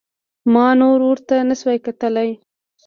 [0.53, 2.29] ما نور ورته نسو کتلاى.